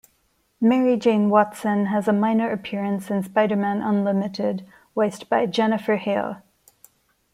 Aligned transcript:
Mary 0.59 0.97
Jane 0.97 1.29
Watson 1.29 1.85
has 1.85 2.07
a 2.07 2.11
minor 2.11 2.49
appearance 2.49 3.11
in 3.11 3.21
"Spider-Man 3.21 3.83
Unlimited", 3.83 4.65
voiced 4.95 5.29
by 5.29 5.45
Jennifer 5.45 5.97
Hale. 5.97 6.37